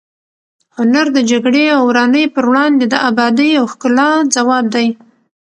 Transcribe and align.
هنر 0.77 1.05
د 1.15 1.17
جګړې 1.31 1.65
او 1.75 1.81
ورانۍ 1.89 2.25
پر 2.35 2.43
وړاندې 2.49 2.85
د 2.89 2.95
ابادۍ 3.09 3.51
او 3.59 3.65
ښکلا 3.73 4.09
ځواب 4.35 4.65
دی. 4.75 4.87